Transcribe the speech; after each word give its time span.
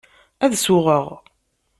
Ad 0.43 0.53
suɣeɣ. 0.63 1.05